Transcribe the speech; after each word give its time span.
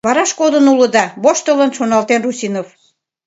«Вараш 0.05 0.31
кодын 0.39 0.65
улыда»,— 0.73 1.05
воштылын 1.23 1.71
шоналтен 1.77 2.19
Русинов. 2.25 2.67